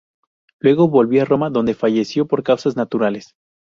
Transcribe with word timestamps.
Luego 0.57 0.87
volvió 0.87 1.21
a 1.21 1.25
Roma 1.25 1.51
donde 1.51 1.75
falleció 1.75 2.25
por 2.25 2.41
causas 2.41 2.75
naturales. 2.75 3.35